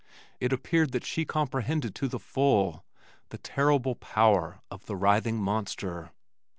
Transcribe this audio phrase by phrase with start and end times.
[0.39, 2.83] It appeared that she comprehended to the full
[3.29, 6.09] the terrible power of the writhing monster.